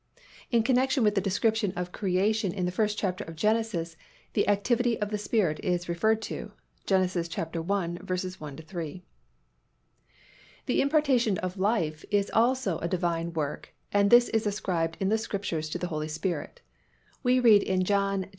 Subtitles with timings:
[0.49, 3.95] In connection with the description of creation in the first chapter of Genesis,
[4.33, 6.53] the activity of the Spirit is referred to
[6.87, 7.01] (Gen.
[7.01, 7.05] i.
[7.05, 9.03] 1 3).
[10.65, 15.19] The impartation of life is also a Divine work and this is ascribed in the
[15.19, 16.61] Scriptures to the Holy Spirit,
[17.21, 18.29] We read in John vi.